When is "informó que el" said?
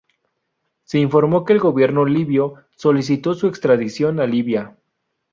0.97-1.59